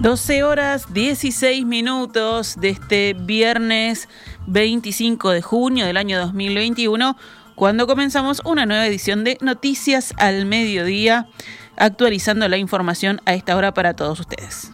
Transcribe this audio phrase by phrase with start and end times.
[0.00, 4.08] 12 horas 16 minutos de este viernes
[4.46, 7.16] 25 de junio del año 2021,
[7.56, 11.26] cuando comenzamos una nueva edición de Noticias al Mediodía,
[11.76, 14.70] actualizando la información a esta hora para todos ustedes.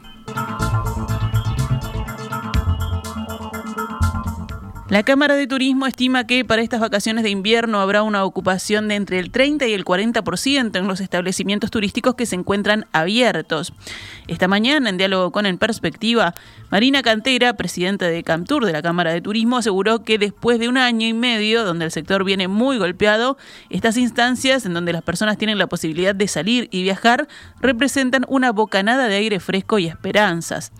[4.94, 8.94] La Cámara de Turismo estima que para estas vacaciones de invierno habrá una ocupación de
[8.94, 13.72] entre el 30 y el 40% en los establecimientos turísticos que se encuentran abiertos.
[14.28, 16.32] Esta mañana, en diálogo con En Perspectiva,
[16.70, 20.78] Marina Cantera, presidenta de Camtur de la Cámara de Turismo, aseguró que después de un
[20.78, 23.36] año y medio donde el sector viene muy golpeado,
[23.70, 27.26] estas instancias en donde las personas tienen la posibilidad de salir y viajar
[27.60, 30.70] representan una bocanada de aire fresco y esperanzas.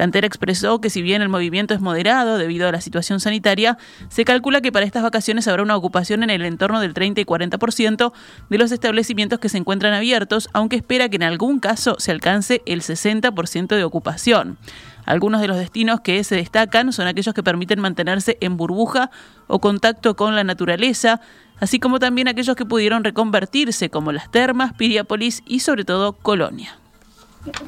[0.00, 3.76] Cantera expresó que si bien el movimiento es moderado debido a la situación sanitaria,
[4.08, 7.24] se calcula que para estas vacaciones habrá una ocupación en el entorno del 30 y
[7.26, 8.10] 40%
[8.48, 12.62] de los establecimientos que se encuentran abiertos, aunque espera que en algún caso se alcance
[12.64, 14.56] el 60% de ocupación.
[15.04, 19.10] Algunos de los destinos que se destacan son aquellos que permiten mantenerse en burbuja
[19.48, 21.20] o contacto con la naturaleza,
[21.58, 26.80] así como también aquellos que pudieron reconvertirse, como las termas, Piriápolis y sobre todo Colonia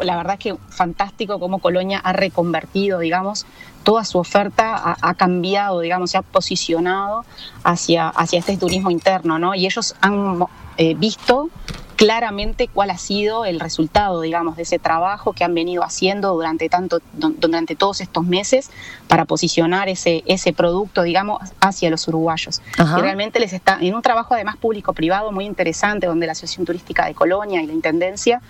[0.00, 3.46] la verdad es que fantástico cómo Colonia ha reconvertido, digamos,
[3.82, 7.24] toda su oferta, ha, cambiado, digamos, se ha posicionado
[7.64, 9.54] hacia, hacia este turismo interno, ¿no?
[9.54, 10.44] Y ellos han
[10.76, 11.50] eh, visto
[11.96, 16.68] claramente cuál ha sido el resultado, digamos, de ese trabajo que han venido haciendo durante,
[16.68, 18.70] tanto, durante todos estos meses
[19.06, 22.60] para posicionar ese, ese producto, digamos, hacia los uruguayos.
[22.78, 27.06] Y realmente les está, en un trabajo además público-privado muy interesante, donde la Asociación Turística
[27.06, 28.42] de Colonia y la Intendencia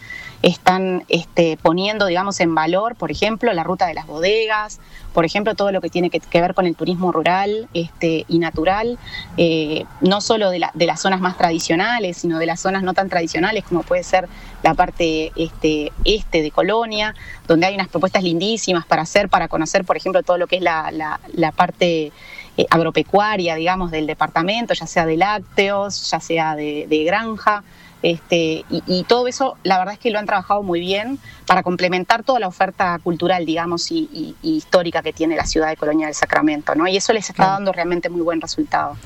[0.43, 4.81] están este, poniendo, digamos, en valor, por ejemplo, la ruta de las bodegas,
[5.13, 8.99] por ejemplo, todo lo que tiene que, ver con el turismo rural este, y natural,
[9.37, 13.09] eh, no solo de, de, las zonas más tradicionales, sino de las zonas no tan
[13.09, 14.29] tradicionales, como puede ser
[14.63, 17.15] la parte este, este de Colonia,
[17.47, 20.63] donde hay unas propuestas lindísimas para hacer, para conocer, por ejemplo, todo lo que es
[20.63, 22.11] la, la, parte
[22.57, 27.63] eh, agropecuaria, digamos, del departamento, ya sea de lácteos, ya sea de granja.
[28.03, 32.25] Este, y, todo eso, la verdad es que lo han trabajado muy bien para complementar
[32.25, 36.75] toda la oferta cultural, digamos, y, histórica que tiene la ciudad de Colonia del Sacramento,
[36.75, 36.89] ¿no?
[36.89, 38.97] Y eso les está dando realmente muy buen resultado.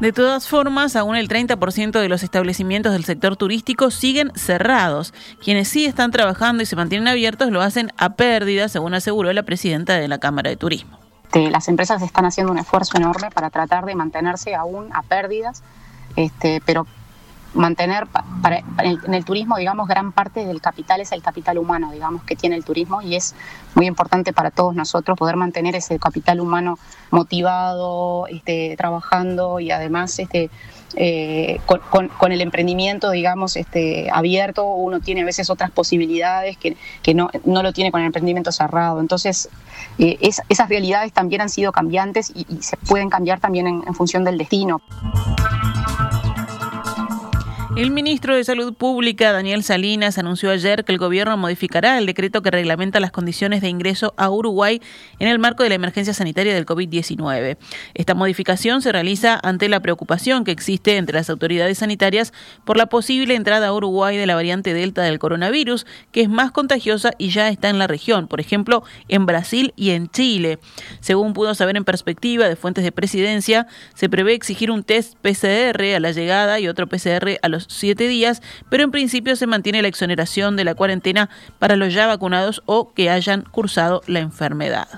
[0.00, 5.14] De todas formas, aún el 30% de los establecimientos del sector turístico siguen cerrados.
[5.42, 9.44] Quienes sí están trabajando y se mantienen abiertos lo hacen a pérdida, según aseguró la
[9.44, 10.98] presidenta de la Cámara de Turismo.
[11.32, 15.62] Las empresas están haciendo un esfuerzo enorme para tratar de mantenerse aún a pérdidas
[16.16, 16.86] este, pero
[17.54, 18.06] mantener
[18.42, 22.36] para, en, el, turismo, digamos, gran parte del capital es el capital humano, digamos, que
[22.36, 23.34] tiene el turismo y es
[23.74, 26.78] muy importante para todos nosotros poder mantener ese capital humano
[27.10, 30.50] motivado, este, trabajando y además este,
[30.96, 37.30] eh, con, el emprendimiento, digamos, este, abierto, uno tiene a veces otras posibilidades que, no,
[37.44, 39.00] no, lo tiene con el emprendimiento cerrado.
[39.00, 39.48] Entonces,
[39.98, 44.38] eh, esas realidades también han sido cambiantes y, se pueden cambiar también en función del
[44.38, 44.80] destino.
[47.76, 52.40] El ministro de Salud Pública, Daniel Salinas, anunció ayer que el gobierno modificará el decreto
[52.40, 54.80] que reglamenta las condiciones de ingreso a Uruguay
[55.18, 57.56] en el marco de la emergencia sanitaria del COVID-19.
[57.94, 62.32] Esta modificación se realiza ante la preocupación que existe entre las autoridades sanitarias
[62.64, 66.52] por la posible entrada a Uruguay de la variante Delta del coronavirus, que es más
[66.52, 70.60] contagiosa y ya está en la región, por ejemplo, en Brasil y en Chile.
[71.00, 75.96] Según pudo saber en perspectiva de fuentes de presidencia, se prevé exigir un test PCR
[75.96, 79.82] a la llegada y otro PCR a los siete días, pero en principio se mantiene
[79.82, 84.88] la exoneración de la cuarentena para los ya vacunados o que hayan cursado la enfermedad.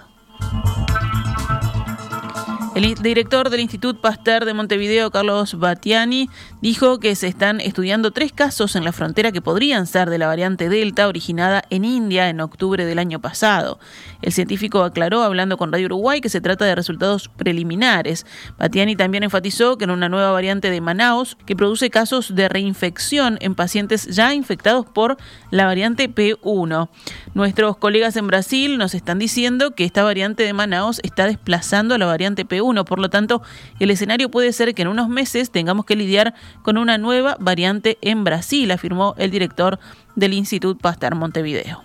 [2.76, 6.28] El director del Instituto Pasteur de Montevideo, Carlos Batiani,
[6.60, 10.26] dijo que se están estudiando tres casos en la frontera que podrían ser de la
[10.26, 13.78] variante Delta originada en India en octubre del año pasado.
[14.20, 18.26] El científico aclaró, hablando con Radio Uruguay, que se trata de resultados preliminares.
[18.58, 23.38] Batiani también enfatizó que en una nueva variante de Manaus que produce casos de reinfección
[23.40, 25.16] en pacientes ya infectados por
[25.50, 26.90] la variante P1.
[27.32, 31.98] Nuestros colegas en Brasil nos están diciendo que esta variante de Manaus está desplazando a
[31.98, 33.42] la variante P1 por lo tanto,
[33.80, 37.98] el escenario puede ser que en unos meses tengamos que lidiar con una nueva variante
[38.00, 39.78] en Brasil, afirmó el director
[40.14, 41.82] del Instituto Pasteur Montevideo.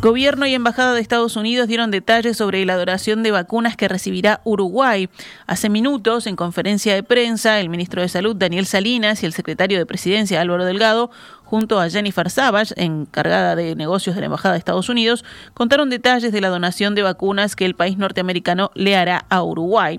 [0.00, 4.40] Gobierno y Embajada de Estados Unidos dieron detalles sobre la donación de vacunas que recibirá
[4.44, 5.10] Uruguay.
[5.46, 9.76] Hace minutos, en conferencia de prensa, el ministro de Salud, Daniel Salinas, y el secretario
[9.76, 11.10] de Presidencia, Álvaro Delgado,
[11.50, 16.30] junto a Jennifer Savage, encargada de negocios de la Embajada de Estados Unidos, contaron detalles
[16.30, 19.98] de la donación de vacunas que el país norteamericano le hará a Uruguay.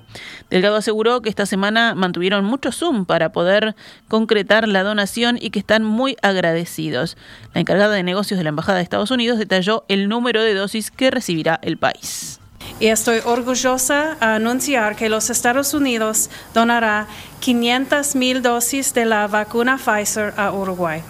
[0.50, 3.76] Delgado aseguró que esta semana mantuvieron mucho Zoom para poder
[4.08, 7.18] concretar la donación y que están muy agradecidos.
[7.54, 10.90] La encargada de negocios de la Embajada de Estados Unidos detalló el número de dosis
[10.90, 12.40] que recibirá el país.
[12.80, 17.08] Y estoy orgullosa a anunciar que los Estados Unidos donará
[17.42, 21.04] 500 mil dosis de la vacuna Pfizer a Uruguay.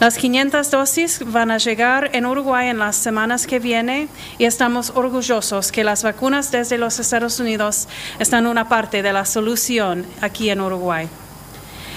[0.00, 4.08] Las 500 dosis van a llegar en Uruguay en las semanas que vienen
[4.38, 7.86] y estamos orgullosos que las vacunas desde los Estados Unidos
[8.18, 11.06] están una parte de la solución aquí en Uruguay.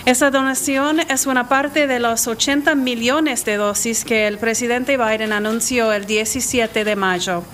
[0.05, 5.31] Esa donación es una parte de los 80 millones de dosis que el presidente Biden
[5.31, 7.45] anunció el 17 de mayo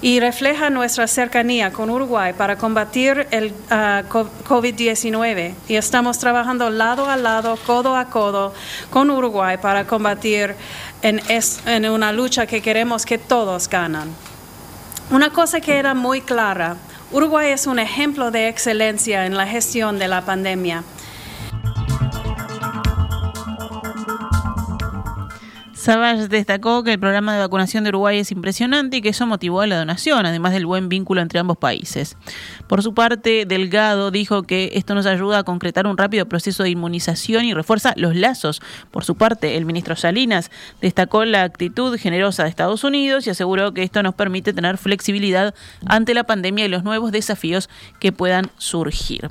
[0.00, 7.08] y refleja nuestra cercanía con Uruguay para combatir el ah, COVID-19 y estamos trabajando lado
[7.08, 8.54] a lado, codo a codo
[8.90, 10.54] con Uruguay para combatir
[11.02, 11.20] en,
[11.66, 14.08] en una lucha que queremos que todos ganan.
[15.10, 16.76] Una cosa que era muy clara,
[17.10, 20.84] Uruguay es un ejemplo de excelencia en la gestión de la pandemia.
[25.88, 29.62] Savage destacó que el programa de vacunación de Uruguay es impresionante y que eso motivó
[29.62, 32.18] a la donación, además del buen vínculo entre ambos países.
[32.66, 36.68] Por su parte, Delgado dijo que esto nos ayuda a concretar un rápido proceso de
[36.68, 38.60] inmunización y refuerza los lazos.
[38.90, 40.50] Por su parte, el ministro Salinas
[40.82, 45.54] destacó la actitud generosa de Estados Unidos y aseguró que esto nos permite tener flexibilidad
[45.86, 49.30] ante la pandemia y los nuevos desafíos que puedan surgir.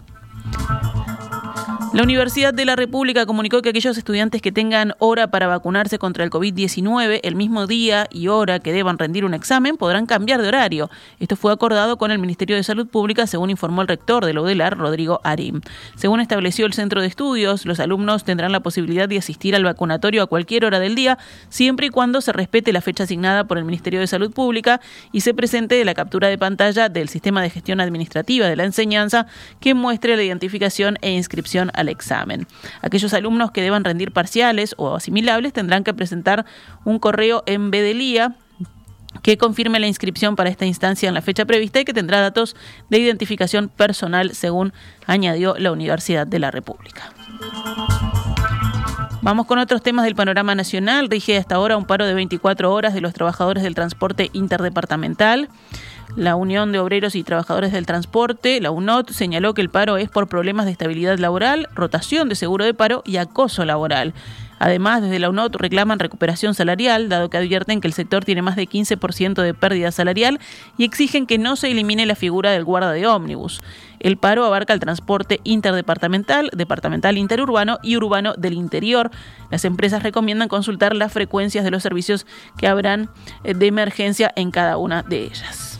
[1.94, 6.26] La Universidad de la República comunicó que aquellos estudiantes que tengan hora para vacunarse contra
[6.26, 10.50] el COVID-19 el mismo día y hora que deban rendir un examen podrán cambiar de
[10.50, 10.90] horario.
[11.20, 14.42] Esto fue acordado con el Ministerio de Salud Pública, según informó el rector de la
[14.42, 15.62] UDELAR, Rodrigo Arim.
[15.96, 20.22] Según estableció el centro de estudios, los alumnos tendrán la posibilidad de asistir al vacunatorio
[20.24, 21.18] a cualquier hora del día,
[21.50, 24.82] siempre y cuando se respete la fecha asignada por el Ministerio de Salud Pública
[25.14, 29.26] y se presente la captura de pantalla del sistema de gestión administrativa de la enseñanza
[29.62, 32.48] que muestre la identificación e inscripción al examen.
[32.82, 36.46] Aquellos alumnos que deban rendir parciales o asimilables tendrán que presentar
[36.84, 38.36] un correo en Bedelía
[39.22, 42.56] que confirme la inscripción para esta instancia en la fecha prevista y que tendrá datos
[42.90, 44.74] de identificación personal, según
[45.06, 47.12] añadió la Universidad de la República.
[49.22, 51.10] Vamos con otros temas del panorama nacional.
[51.10, 55.50] Rige hasta ahora un paro de 24 horas de los trabajadores del transporte interdepartamental.
[56.16, 60.10] La Unión de Obreros y Trabajadores del Transporte, la UNOT, señaló que el paro es
[60.10, 64.14] por problemas de estabilidad laboral, rotación de seguro de paro y acoso laboral.
[64.60, 68.56] Además, desde la UNOT reclaman recuperación salarial, dado que advierten que el sector tiene más
[68.56, 70.40] de 15% de pérdida salarial
[70.78, 73.62] y exigen que no se elimine la figura del guarda de ómnibus.
[74.00, 79.12] El paro abarca el transporte interdepartamental, departamental interurbano y urbano del interior.
[79.52, 82.26] Las empresas recomiendan consultar las frecuencias de los servicios
[82.58, 83.10] que habrán
[83.44, 85.77] eh, de emergencia en cada una de ellas.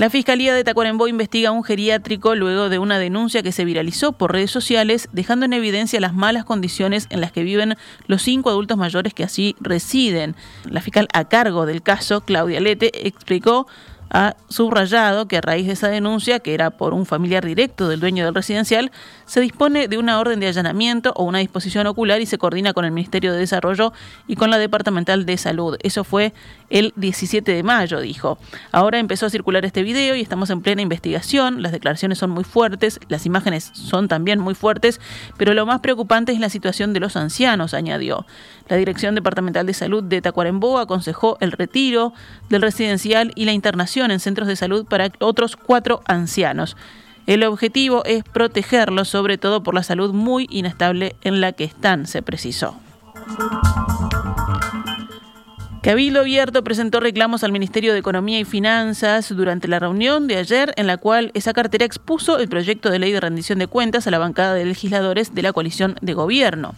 [0.00, 4.12] La Fiscalía de Tacuarembó investiga a un geriátrico luego de una denuncia que se viralizó
[4.12, 7.76] por redes sociales, dejando en evidencia las malas condiciones en las que viven
[8.06, 10.36] los cinco adultos mayores que allí residen.
[10.64, 13.66] La fiscal a cargo del caso, Claudia Lete, explicó
[14.10, 18.00] ha subrayado que a raíz de esa denuncia, que era por un familiar directo del
[18.00, 18.90] dueño del residencial,
[19.24, 22.84] se dispone de una orden de allanamiento o una disposición ocular y se coordina con
[22.84, 23.92] el Ministerio de Desarrollo
[24.26, 25.76] y con la Departamental de Salud.
[25.82, 26.32] Eso fue
[26.68, 28.38] el 17 de mayo, dijo.
[28.72, 31.62] Ahora empezó a circular este video y estamos en plena investigación.
[31.62, 35.00] Las declaraciones son muy fuertes, las imágenes son también muy fuertes,
[35.36, 38.26] pero lo más preocupante es la situación de los ancianos, añadió.
[38.68, 42.12] La Dirección Departamental de Salud de Tacuarembó aconsejó el retiro
[42.48, 46.76] del residencial y la internación en centros de salud para otros cuatro ancianos.
[47.26, 52.06] El objetivo es protegerlos, sobre todo por la salud muy inestable en la que están,
[52.06, 52.76] se precisó.
[55.82, 60.74] Cabildo Abierto presentó reclamos al Ministerio de Economía y Finanzas durante la reunión de ayer
[60.76, 64.10] en la cual esa cartera expuso el proyecto de ley de rendición de cuentas a
[64.10, 66.74] la bancada de legisladores de la coalición de gobierno.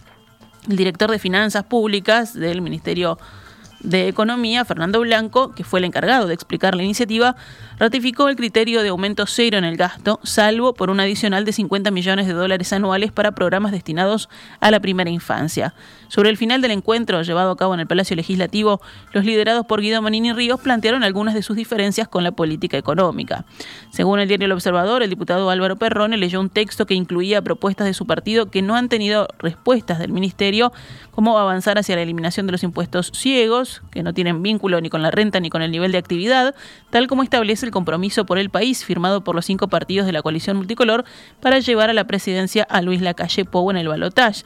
[0.69, 3.42] El director de Finanzas Públicas del Ministerio de
[3.91, 7.35] Economía, Fernando Blanco, que fue el encargado de explicar la iniciativa,
[7.77, 11.91] ratificó el criterio de aumento cero en el gasto, salvo por un adicional de 50
[11.91, 15.73] millones de dólares anuales para programas destinados a la primera infancia.
[16.07, 18.81] Sobre el final del encuentro llevado a cabo en el Palacio Legislativo,
[19.13, 23.45] los liderados por Guido Manini Ríos plantearon algunas de sus diferencias con la política económica.
[23.89, 27.87] Según el diario El Observador, el diputado Álvaro Perrone leyó un texto que incluía propuestas
[27.87, 30.71] de su partido que no han tenido respuestas del Ministerio,
[31.11, 35.01] como avanzar hacia la eliminación de los impuestos ciegos, que no tienen vínculo ni con
[35.01, 36.55] la renta ni con el nivel de actividad,
[36.89, 40.21] tal como establece el compromiso por el país firmado por los cinco partidos de la
[40.21, 41.05] coalición multicolor
[41.41, 44.43] para llevar a la presidencia a Luis Lacalle Pou en el balotaje.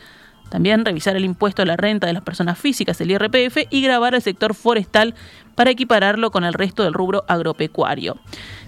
[0.50, 4.16] También revisar el impuesto a la renta de las personas físicas, el IRPF, y grabar
[4.16, 5.16] el sector forestal
[5.56, 8.16] para equipararlo con el resto del rubro agropecuario.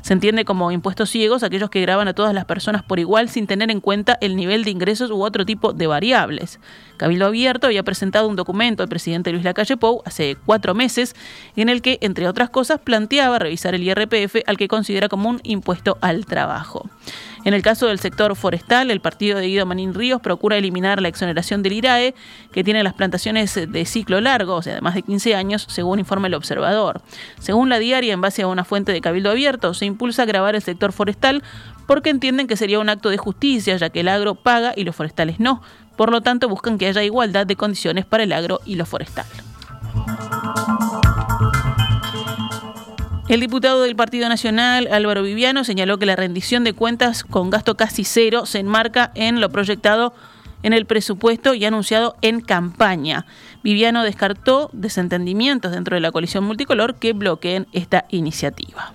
[0.02, 3.46] Se entiende como impuestos ciegos aquellos que graban a todas las personas por igual sin
[3.46, 6.60] tener en cuenta el nivel de ingresos u otro tipo de variables.
[6.98, 11.16] Cabildo Abierto había presentado un documento al presidente Luis Lacalle Pou hace cuatro meses
[11.56, 15.42] en el que, entre otras cosas, planteaba revisar el IRPF al que considera como un
[15.44, 16.90] impuesto al trabajo.
[17.46, 21.08] En el caso del sector forestal, el partido de Guido Manín Ríos procura eliminar la
[21.08, 22.14] exoneración del IRAE,
[22.52, 26.00] que tiene las plantaciones de ciclo largo, o sea, de más de 15 años, según
[26.00, 27.02] informa el observador.
[27.40, 30.56] Según la diaria, en base a una fuente de Cabildo Abierto, se impulsa a grabar
[30.56, 31.44] el sector forestal
[31.88, 34.96] porque entienden que sería un acto de justicia, ya que el agro paga y los
[34.96, 35.62] forestales no.
[35.96, 39.26] Por lo tanto, buscan que haya igualdad de condiciones para el agro y lo forestal.
[43.30, 47.78] El diputado del Partido Nacional, Álvaro Viviano, señaló que la rendición de cuentas con gasto
[47.78, 50.16] casi cero se enmarca en lo proyectado
[50.64, 53.28] en el presupuesto y anunciado en campaña.
[53.62, 58.94] Viviano descartó desentendimientos dentro de la coalición multicolor que bloqueen esta iniciativa.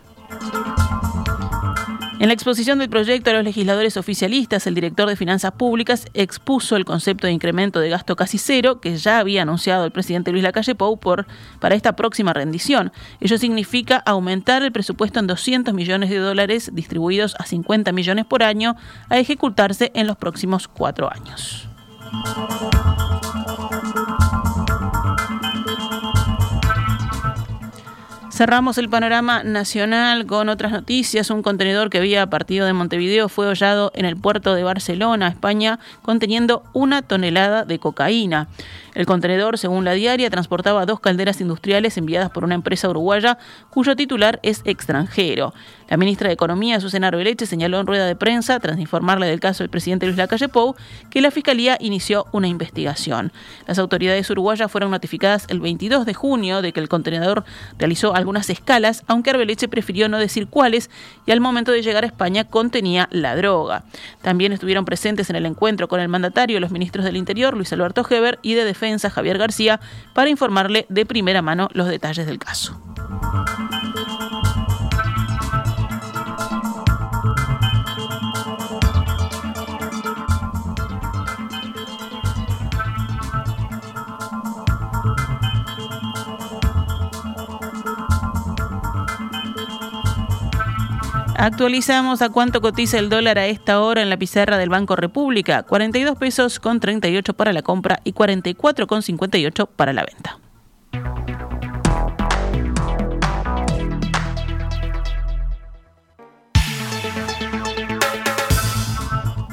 [2.25, 6.75] En la exposición del proyecto a los legisladores oficialistas, el director de Finanzas Públicas expuso
[6.75, 10.43] el concepto de incremento de gasto casi cero que ya había anunciado el presidente Luis
[10.43, 11.26] Lacalle Pou por,
[11.61, 12.93] para esta próxima rendición.
[13.21, 18.43] Ello significa aumentar el presupuesto en 200 millones de dólares distribuidos a 50 millones por
[18.43, 18.75] año
[19.11, 21.69] a ejecutarse en los próximos cuatro años.
[28.34, 31.30] Cerramos el panorama nacional con otras noticias.
[31.30, 35.78] Un contenedor que había partido de Montevideo fue hollado en el puerto de Barcelona, España,
[36.02, 38.48] conteniendo una tonelada de cocaína.
[38.94, 43.38] El contenedor, según la diaria, transportaba dos calderas industriales enviadas por una empresa uruguaya
[43.70, 45.52] cuyo titular es extranjero.
[45.88, 49.64] La ministra de Economía, Susana Arbeleche, señaló en rueda de prensa, tras informarle del caso
[49.64, 50.76] del presidente Luis Lacalle Pou,
[51.10, 53.32] que la Fiscalía inició una investigación.
[53.66, 57.44] Las autoridades uruguayas fueron notificadas el 22 de junio de que el contenedor
[57.78, 60.88] realizó algunas escalas, aunque Arbeleche prefirió no decir cuáles
[61.26, 63.84] y al momento de llegar a España contenía la droga.
[64.22, 68.06] También estuvieron presentes en el encuentro con el mandatario los ministros del Interior, Luis Alberto
[68.08, 69.80] Heber, y de Defensa Javier García
[70.12, 72.80] para informarle de primera mano los detalles del caso.
[91.36, 95.64] Actualizamos a cuánto cotiza el dólar a esta hora en la pizarra del Banco República.
[95.64, 100.38] 42 pesos con 38 para la compra y 44 con 58 para la venta.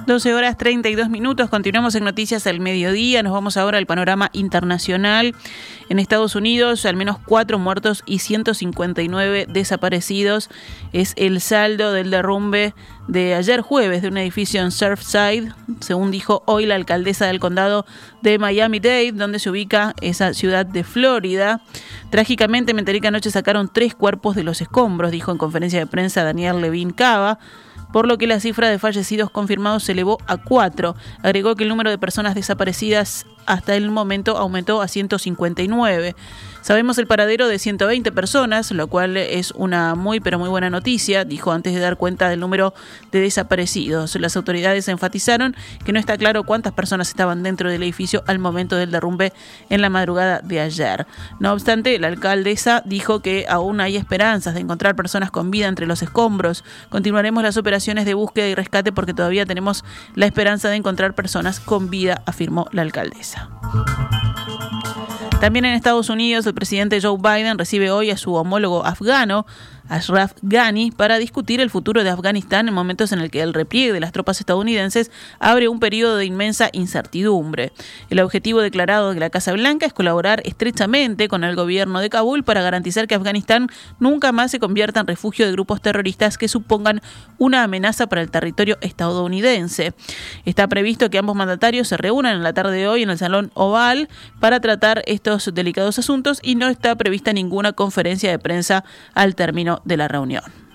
[0.07, 5.35] 12 horas 32 minutos, continuamos en Noticias al Mediodía, nos vamos ahora al panorama internacional.
[5.89, 10.49] En Estados Unidos, al menos cuatro muertos y 159 desaparecidos
[10.91, 12.73] es el saldo del derrumbe
[13.07, 17.85] de ayer jueves de un edificio en Surfside, según dijo hoy la alcaldesa del condado
[18.21, 21.61] de Miami-Dade, donde se ubica esa ciudad de Florida.
[22.09, 25.87] Trágicamente, me enteré que anoche sacaron tres cuerpos de los escombros, dijo en conferencia de
[25.87, 27.39] prensa Daniel Levin Cava
[27.91, 30.95] por lo que la cifra de fallecidos confirmados se elevó a cuatro.
[31.23, 36.15] Agregó que el número de personas desaparecidas hasta el momento aumentó a 159.
[36.61, 41.25] Sabemos el paradero de 120 personas, lo cual es una muy pero muy buena noticia,
[41.25, 42.75] dijo antes de dar cuenta del número
[43.11, 44.15] de desaparecidos.
[44.17, 48.75] Las autoridades enfatizaron que no está claro cuántas personas estaban dentro del edificio al momento
[48.75, 49.33] del derrumbe
[49.69, 51.07] en la madrugada de ayer.
[51.39, 55.87] No obstante, la alcaldesa dijo que aún hay esperanzas de encontrar personas con vida entre
[55.87, 56.63] los escombros.
[56.89, 59.83] Continuaremos las operaciones de búsqueda y rescate porque todavía tenemos
[60.15, 63.49] la esperanza de encontrar personas con vida, afirmó la alcaldesa.
[65.39, 69.47] También en Estados Unidos, el presidente Joe Biden recibe hoy a su homólogo afgano,
[69.91, 73.91] Ashraf Ghani para discutir el futuro de Afganistán en momentos en el que el repliegue
[73.91, 77.73] de las tropas estadounidenses abre un periodo de inmensa incertidumbre.
[78.09, 82.43] El objetivo declarado de la Casa Blanca es colaborar estrechamente con el gobierno de Kabul
[82.43, 83.67] para garantizar que Afganistán
[83.99, 87.01] nunca más se convierta en refugio de grupos terroristas que supongan
[87.37, 89.93] una amenaza para el territorio estadounidense.
[90.45, 93.51] Está previsto que ambos mandatarios se reúnan en la tarde de hoy en el Salón
[93.55, 94.07] Oval
[94.39, 99.80] para tratar estos delicados asuntos y no está prevista ninguna conferencia de prensa al término
[99.85, 100.70] de la reunión.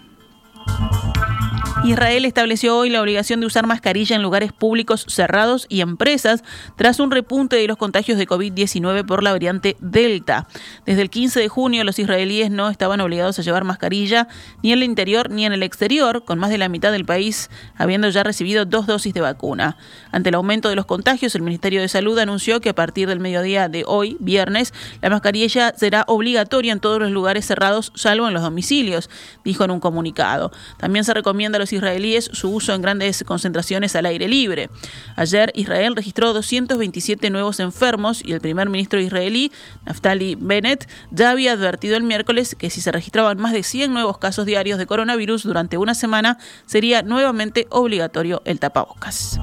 [1.85, 6.43] Israel estableció hoy la obligación de usar mascarilla en lugares públicos cerrados y empresas
[6.75, 10.49] tras un repunte de los contagios de COVID-19 por la variante Delta.
[10.85, 14.27] Desde el 15 de junio los israelíes no estaban obligados a llevar mascarilla
[14.63, 17.51] ni en el interior ni en el exterior, con más de la mitad del país
[17.77, 19.77] habiendo ya recibido dos dosis de vacuna.
[20.11, 23.21] Ante el aumento de los contagios, el Ministerio de Salud anunció que a partir del
[23.21, 28.35] mediodía de hoy, viernes, la mascarilla será obligatoria en todos los lugares cerrados, salvo en
[28.35, 29.09] los domicilios,
[29.45, 30.51] dijo en un comunicado.
[30.79, 34.71] También se recomienda a los israelíes su uso en grandes concentraciones al aire libre.
[35.17, 39.53] Ayer Israel registró 227 nuevos enfermos y el primer ministro israelí,
[39.85, 44.19] Naftali Bennett, ya había advertido el miércoles que si se registraban más de 100 nuevos
[44.19, 49.39] casos diarios de coronavirus durante una semana, sería nuevamente obligatorio el tapabocas.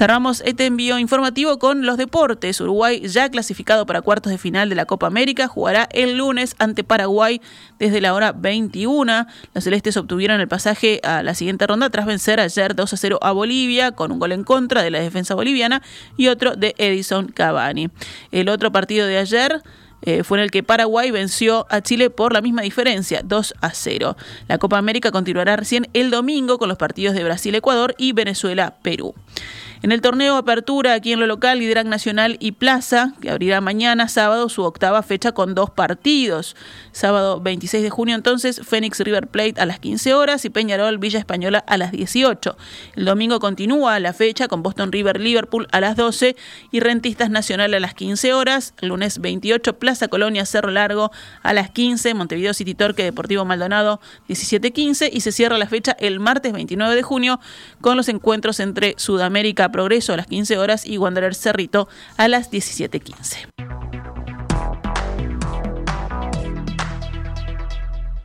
[0.00, 2.58] Cerramos este envío informativo con los deportes.
[2.62, 6.84] Uruguay, ya clasificado para cuartos de final de la Copa América, jugará el lunes ante
[6.84, 7.42] Paraguay
[7.78, 9.26] desde la hora 21.
[9.52, 13.18] Los celestes obtuvieron el pasaje a la siguiente ronda tras vencer ayer 2 a 0
[13.20, 15.82] a Bolivia, con un gol en contra de la defensa boliviana
[16.16, 17.90] y otro de Edison Cavani.
[18.32, 19.62] El otro partido de ayer.
[20.02, 23.74] Eh, fue en el que Paraguay venció a Chile por la misma diferencia, 2 a
[23.74, 24.16] 0.
[24.48, 29.14] La Copa América continuará recién el domingo con los partidos de Brasil-Ecuador y Venezuela-Perú.
[29.82, 34.08] En el torneo Apertura, aquí en lo local, lideran Nacional y Plaza, que abrirá mañana
[34.08, 36.54] sábado su octava fecha con dos partidos.
[36.92, 41.18] Sábado 26 de junio, entonces, Fénix River Plate a las 15 horas y Peñarol Villa
[41.18, 42.58] Española a las 18.
[42.94, 46.36] El domingo continúa la fecha con Boston River Liverpool a las 12
[46.70, 48.74] y Rentistas Nacional a las 15 horas.
[48.82, 51.10] Lunes 28, Plaza Colonia Cerro Largo
[51.42, 56.20] a las 15, Montevideo City Torque Deportivo Maldonado 17-15 y se cierra la fecha el
[56.20, 57.40] martes 29 de junio
[57.80, 62.50] con los encuentros entre Sudamérica Progreso a las 15 horas y Wanderer Cerrito a las
[62.50, 63.99] 17.15.